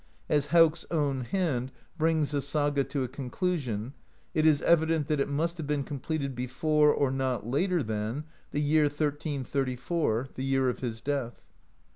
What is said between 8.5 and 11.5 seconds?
year 1334, the year of his death.